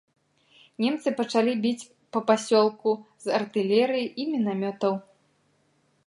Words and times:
Немцы 0.83 1.09
пачалі 1.19 1.51
біць 1.65 1.89
па 2.15 2.19
пасёлку 2.29 2.89
з 3.25 3.35
артылерыі 3.39 4.07
і 4.23 4.25
мінамётаў. 4.31 4.93